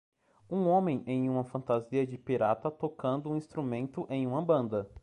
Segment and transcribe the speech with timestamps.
[0.49, 4.89] Um homem em uma fantasia de pirata tocando um instrumento em uma banda.